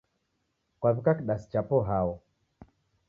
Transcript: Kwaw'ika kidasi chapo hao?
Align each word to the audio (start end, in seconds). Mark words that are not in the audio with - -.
Kwaw'ika 0.79 1.13
kidasi 1.17 1.45
chapo 1.51 1.77
hao? 1.87 2.21